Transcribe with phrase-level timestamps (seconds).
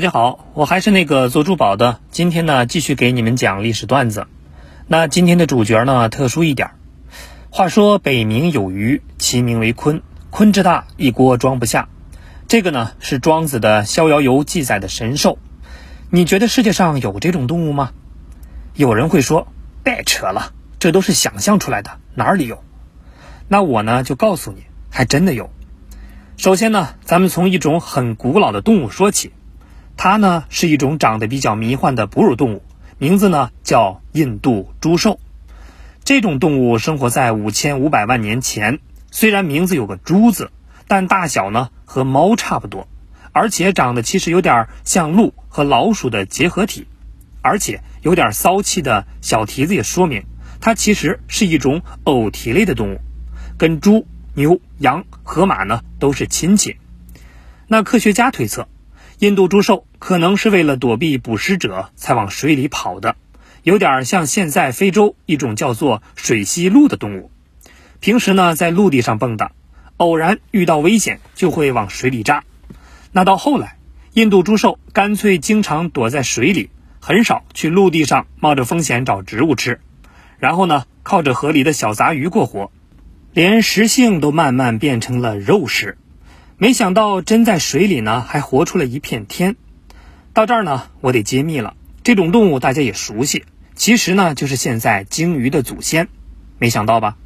[0.00, 2.00] 大家好，我还是那个做珠宝的。
[2.10, 4.28] 今天呢，继续给你们讲历史段子。
[4.86, 6.70] 那今天的主角呢，特殊一点。
[7.50, 10.00] 话说北冥有鱼，其名为鲲。
[10.32, 11.90] 鲲之大，一锅装不下。
[12.48, 15.36] 这个呢，是庄子的《逍遥游》记载的神兽。
[16.08, 17.90] 你觉得世界上有这种动物吗？
[18.74, 19.48] 有人会说，
[19.84, 22.64] 别扯了，这都是想象出来的，哪里有？
[23.48, 25.50] 那我呢，就告诉你，还真的有。
[26.38, 29.34] 首先呢，咱们从一种很古老的动物说起，
[30.02, 32.62] 它呢是一种长得比较迷幻的哺乳动物，
[32.96, 35.20] 名字呢叫印度猪兽。
[36.04, 38.78] 这种动物生活在五千五百万年前，
[39.10, 40.52] 虽然名字有个“猪”字，
[40.88, 42.88] 但大小呢和猫差不多，
[43.32, 46.86] 而且长得其实有点像鹿和老鼠的结合体，
[47.42, 50.24] 而且有点骚气的小蹄子也说明
[50.62, 53.00] 它其实是一种偶蹄类的动物，
[53.58, 54.06] 跟猪。
[54.32, 56.76] 牛、羊、河马呢都是亲戚。
[57.66, 58.66] 那科学家推测，
[59.20, 63.16] 印度猪兽可能是为了躲避捕食者才往水里跑的，
[63.62, 67.30] 有点像现在非洲一种叫做水栖鹿的动物。
[68.00, 69.50] 平时呢在陆地上蹦跶，
[69.98, 72.44] 偶然遇到危险就会往水里扎。
[73.12, 73.76] 那到后来，
[74.14, 79.82] 印度猪兽干脆经常躲在水里，很少去陆地上冒着风险找植物吃，
[80.38, 82.72] 然后呢靠着河里的小杂鱼过活。
[83.34, 85.98] 连食性都慢慢变成了肉食，
[86.62, 89.56] 没想到真在水里呢，还活出了一片天。
[90.34, 96.08] 到这儿呢，我得揭秘了，这种动物大家也熟悉，其实呢就是现在鲸鱼的祖先。
[96.58, 97.16] 没想到吧？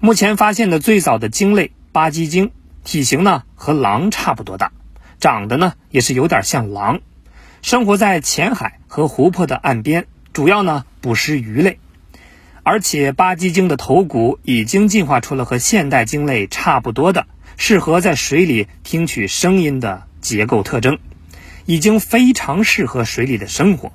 [0.00, 2.50] 目前发现的最早的鲸类巴基鲸，
[2.82, 4.72] 体型呢和狼差不多大，
[5.20, 7.00] 长得呢也是有点像狼，
[7.60, 11.78] 生活在浅海和湖泊的岸边，主要呢捕食鱼类。
[12.62, 17.26] 而且巴基鲸的头骨已经进化出了和现代鲸类差不多的
[17.56, 20.98] 适合在水里听取声音的结构特征，
[21.64, 23.92] 已经非常适合水里的生活。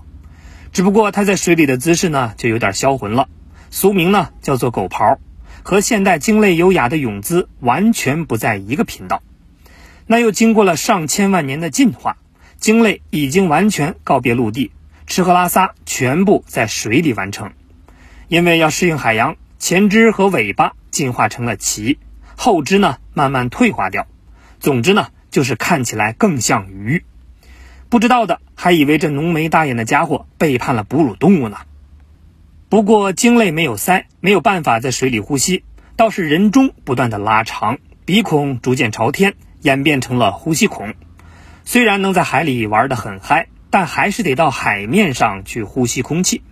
[0.73, 3.27] 只不过它在水里的姿势呢就有点销魂了，
[3.69, 5.17] 俗名呢叫做狗刨，
[5.63, 9.21] 和现代鲸类优雅的泳姿完全不在一个频道。
[10.07, 12.17] 那又经过了上千万年的进化，
[12.57, 14.71] 鲸类已经完全告别陆地，
[15.07, 17.51] 吃喝拉撒全部在水里完成。
[18.27, 21.97] 因为要适应海洋，前肢和尾巴进化成了鳍，
[22.35, 24.07] 后肢呢慢慢退化掉。
[24.59, 27.03] 总之呢，就是看起来更像鱼。
[27.89, 31.57] 不知道的还以为这浓眉大眼的家伙背叛了哺乳动物呢。
[32.69, 35.63] 不过鲸类没有鳃，没有办法在水里呼吸，
[35.95, 40.93] 倒是人中不断的拉长，鼻孔逐渐朝天，演变成了呼吸孔。
[41.65, 46.43] 虽然能在海里玩得很嗨，但还是得到海面上去呼吸空气。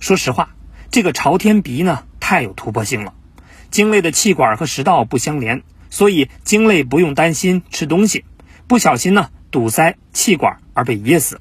[0.00, 0.50] 说实话。
[0.90, 3.14] 这个朝天鼻呢，太有突破性了。
[3.72, 8.24] 鲸类的气管和食道不相连，所以鲸类不用担心吃东西
[8.66, 11.40] 不小心呢堵塞气管而被噎死。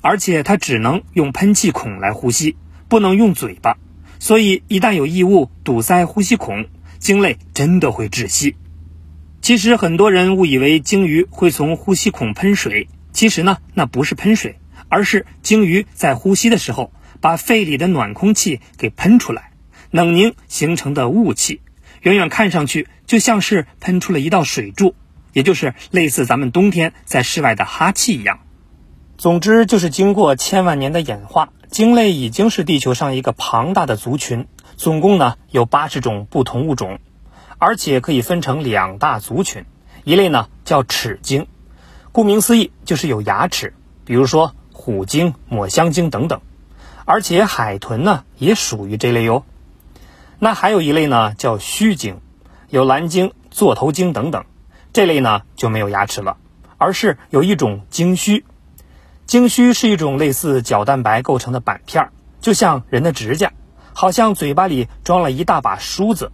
[0.00, 2.56] 而且它只能用喷气孔来呼吸，
[2.88, 3.76] 不能用嘴巴，
[4.18, 6.64] 所以一旦有异物堵塞呼吸孔，
[6.98, 8.56] 鲸类真的会窒息。
[9.42, 14.56] 其实很多人误以为鲸鱼会从呼吸孔喷水，其实呢那不是喷水，
[14.88, 16.90] 而是鲸鱼在呼吸的时候。
[17.20, 19.50] 把肺里的暖空气给喷出来，
[19.90, 21.60] 冷凝形成的雾气，
[22.02, 24.94] 远远看上去就像是喷出了一道水柱，
[25.32, 28.40] 也就是类似咱们冬天在室外的哈气一样。
[29.16, 37.00] 总之，就是经过千万年的演化，鲸类已经是地球上一个庞大的族群，总共呢有八十种不同物种，
[37.58, 39.64] 而且可以分成两大族群，
[40.04, 41.48] 一类呢叫齿鲸，
[42.12, 46.40] 顾名思义就是有牙齿，比如说虎鲸、抹香鲸等等。
[47.04, 49.44] 而且海豚呢也属于这类哟。
[50.38, 52.20] 那还有一类呢叫须鲸，
[52.68, 54.44] 有蓝鲸、座头鲸等等。
[54.92, 56.36] 这类呢就没有牙齿了，
[56.76, 58.44] 而是有一种鲸须。
[59.26, 63.52] 鲸须是一种类似角蛋白构成的板片儿，就像人的指甲，
[63.92, 66.32] 好像嘴巴里装了一大把梳子。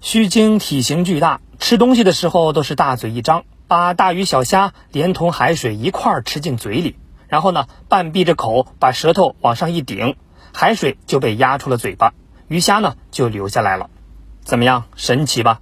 [0.00, 6.96] 须鲸体型巨大，吃东西的时候都是大嘴一张，把大鱼小虾连同海水一块儿吃进嘴里。
[7.28, 10.16] 然后呢，半闭着口，把舌头往上一顶，
[10.52, 12.14] 海水就被压出了嘴巴，
[12.52, 13.88] 鱼虾呢就留下来了。
[14.44, 15.60] 怎么样，神奇吧？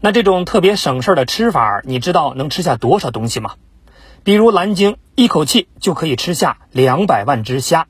[0.00, 3.54] 那这种特别省事儿的吃法，你知道能吃下多少东西吗？
[4.24, 7.86] 比如蓝鲸一口气就可以吃下两百万只虾，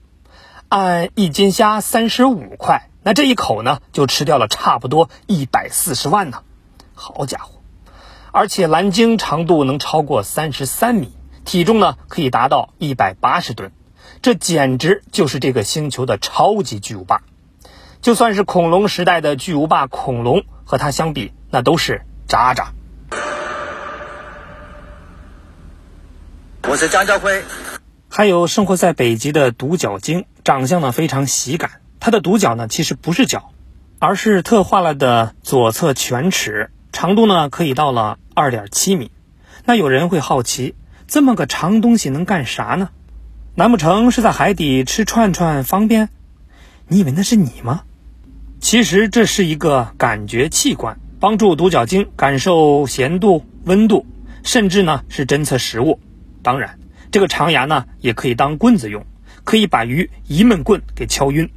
[0.69, 6.43] 按一斤虾三十五块，那这一口呢就吃掉了差不多一百四十万呢。
[6.95, 7.61] 好家伙！
[8.31, 11.13] 而且蓝鲸长度能超过三十三米。
[11.45, 13.73] 体重呢可以达到一百八十吨，
[14.23, 17.23] 这简直就是这个星球的超级巨无霸。
[18.01, 22.73] 就算是恐龙时代的巨无霸恐龙，和它相比，那都是渣渣。
[26.69, 27.43] 我是张家辉。
[28.09, 31.81] 还有生活在北极的独角鲸，长相呢非常喜感。
[31.99, 33.51] 它的独角呢其实不是角，
[33.99, 39.11] 而是特化了的左侧犬齿，长度呢可以到了二点七米。
[39.65, 40.77] 那有人会好奇，
[41.09, 42.91] 这么个长东西能干啥呢？
[43.57, 46.11] 难不成是在海底吃串串方便？
[46.87, 47.83] 你以为那是你吗？
[48.61, 54.05] 其实这是一个感觉器官，帮助独角鲸感受咸度、温度，
[54.43, 56.01] 甚至呢是侦测食物。
[56.43, 56.79] 当然。
[57.11, 59.03] 这个长牙呢，也可以当棍子用，
[59.43, 61.49] 可以把鱼一闷棍给敲晕。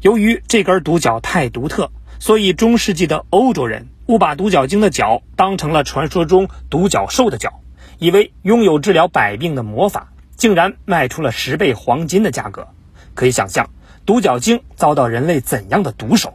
[0.00, 7.60] 由于这根独角太独特，所以中世纪的欧洲人误把独角鲸的角当成了传说中独角兽的角，
[8.00, 12.66] 以为拥有治疗百病的魔法，竟然卖出了十倍黄金的价格。
[13.14, 13.70] 可以想象，
[14.06, 16.34] 独角鲸遭到人类怎样的毒手？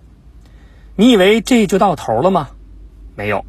[0.95, 2.49] 你以为这就到头了吗？
[3.15, 3.45] 没有，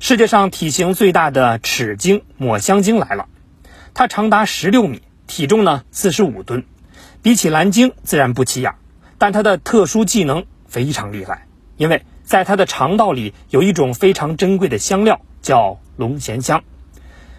[0.00, 3.28] 世界上体型最大的齿鲸抹香鲸来了。
[3.94, 6.64] 它长达十六米，体重呢四十五吨，
[7.22, 8.74] 比起蓝鲸自然不起眼，
[9.16, 16.64] 但它的特殊技能非常厉害，因为在它的肠道里有一种非常珍贵的香料，叫龙涎香。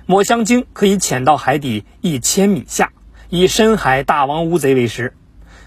[0.06, 2.92] 抹香鲸可以潜到海底一千米下，
[3.30, 5.14] 以深海大王乌贼为食。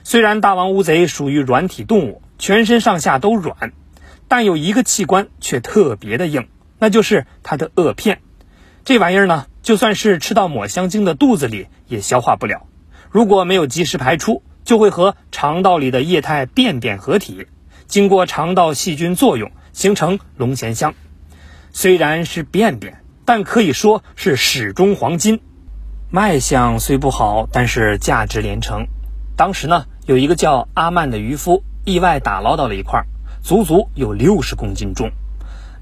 [0.09, 3.73] 虽然大王乌贼属于软体动物，全身上下都软，
[4.29, 6.47] 但有一个器官却特别的硬，
[6.79, 8.21] 那就是它的颚片。
[8.85, 9.47] 这玩意儿呢？
[9.63, 12.69] 就算是吃到抹香鲸的肚子里，也消化不了。
[13.11, 17.49] 如果没有及时排出，就会和肠道里的液态便便合体，
[17.89, 20.95] 经过肠道细菌作用，形成龙涎香。
[21.73, 25.41] 虽然是便便，但可以说是始终黄金。
[26.13, 28.87] 卖相虽不好，但是价值连城。
[29.37, 33.05] 当时呢，有一个叫阿曼的渔夫，意外打捞到了一块，
[33.43, 35.11] 足足有六十公斤重，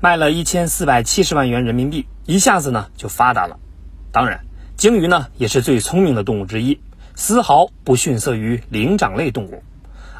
[0.00, 3.58] 卖了一千四百七十万元人民币，一下子呢就发达了。
[4.12, 4.40] 当然，
[4.78, 6.80] 鲸鱼呢也是最聪明的动物之一，
[7.14, 9.62] 丝毫不逊色于灵长类动物。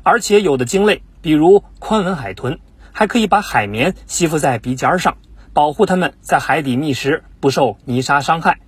[0.02, 2.58] 而且有的鲸类，比如宽吻海豚，
[2.92, 5.16] 还可以把海绵吸附在鼻尖上，
[5.54, 8.58] 保护它们在海底觅食不受泥沙伤害。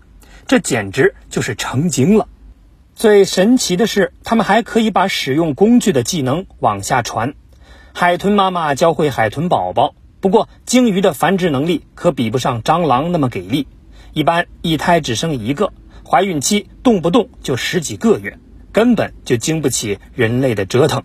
[0.47, 2.27] 这简直就是成精了。
[2.96, 7.34] 最神奇的是，它们还可以把使用工具的技能往下传。
[7.93, 9.94] 海豚妈妈教会海豚宝宝。
[10.19, 13.69] 不过，鲸鱼的繁殖能力可比不上蟑螂那么给力。
[14.14, 15.75] 一般一胎只生一个，
[16.08, 18.38] 怀孕期动不动就十几个月，
[18.72, 21.02] 根本就经不起人类的折腾。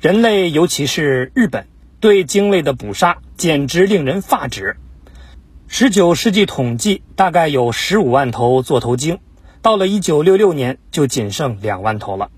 [0.00, 1.66] 人类，尤其是日本，
[2.00, 4.78] 对鲸类的捕杀简直令人发指。
[5.68, 9.18] 十九世纪统计，大概有十五万头座头鲸，
[9.64, 12.28] 到了一九六六年就仅剩两万头了。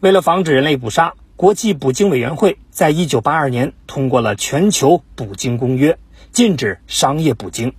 [0.00, 5.92] 为了防止人类捕杀，国际捕鲸委员会在一九八二年通过了《全球捕鲸公约》，
[6.30, 7.72] 禁止商业捕鲸。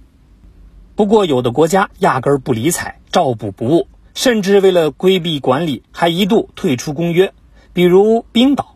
[0.95, 7.31] 不过，有的国家压根儿不理睬，照捕不误，甚至为了规避管理，还一度退出公约，
[7.73, 8.75] 比如冰岛。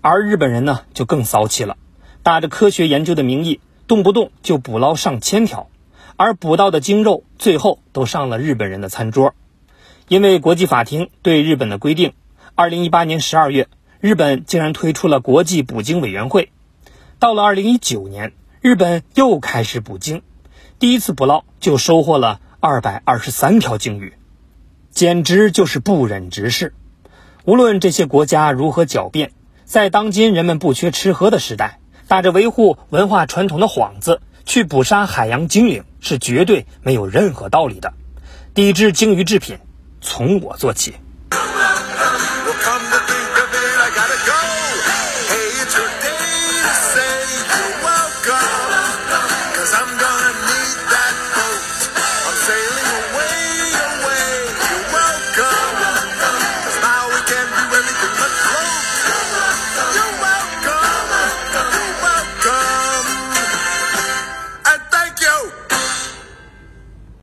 [0.00, 1.76] 而日本人呢，就更骚气了，
[2.24, 5.68] 打着科学研究的名义，动不动就捕捞上千条，
[6.16, 9.34] 而捕到的鲸肉最后都上了日本人的餐桌。
[10.08, 12.12] 因为国际法庭对日本的规定，
[12.54, 13.68] 二零一八年十二月，
[14.00, 16.50] 日本竟然推出了国际捕鲸委员会。
[17.18, 20.22] 到了二零一九年，日本又开始捕鲸。
[20.78, 24.12] 第一次捕捞就收获了二百二十三条鲸鱼，
[24.90, 26.74] 简直就是不忍直视。
[27.44, 29.32] 无论这些国家如何狡辩，
[29.64, 37.92] 在当今人们不缺吃喝的时代，打着维护文化传统的幌子去捕杀海洋精灵是绝对没有任何道理的。
[38.54, 39.58] 抵制鲸鱼制品
[40.00, 40.94] 从我做起。